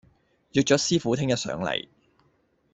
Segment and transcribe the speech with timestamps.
[0.53, 1.87] 約咗師傅聽日上嚟